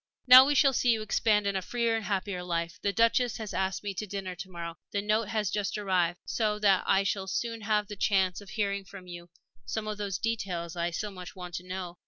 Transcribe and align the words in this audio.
Now 0.25 0.45
we 0.47 0.55
shall 0.55 0.73
see 0.73 0.89
you 0.89 1.03
expand 1.03 1.45
in 1.45 1.55
a 1.55 1.61
freer 1.61 1.95
and 1.95 2.05
happier 2.05 2.41
life. 2.41 2.79
The 2.81 2.91
Duchess 2.91 3.37
has 3.37 3.53
asked 3.53 3.83
me 3.83 3.93
to 3.93 4.07
dinner 4.07 4.33
to 4.33 4.49
morrow 4.49 4.77
the 4.89 4.99
note 4.99 5.27
has 5.27 5.51
just 5.51 5.77
arrived 5.77 6.21
so 6.25 6.57
that 6.57 6.83
I 6.87 7.03
shall 7.03 7.27
soon 7.27 7.61
have 7.61 7.85
the 7.87 7.95
chance 7.95 8.41
of 8.41 8.49
hearing 8.49 8.83
from 8.83 9.05
you 9.05 9.29
some 9.63 9.87
of 9.87 9.99
those 9.99 10.17
details 10.17 10.75
I 10.75 10.89
so 10.89 11.11
much 11.11 11.35
want 11.35 11.53
to 11.57 11.67
know. 11.67 11.99